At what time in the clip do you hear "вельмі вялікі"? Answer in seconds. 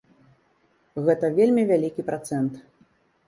1.37-2.05